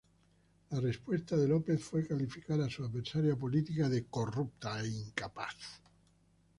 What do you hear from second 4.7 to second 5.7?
e incapaz".